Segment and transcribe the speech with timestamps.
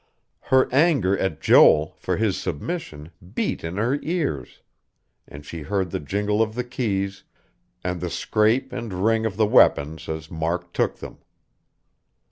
[0.45, 4.63] Her anger at Joel for his submission beat in her ears;
[5.27, 7.23] and she heard the jingle of the keys,
[7.83, 11.19] and the scrape and ring of the weapons as Mark took them.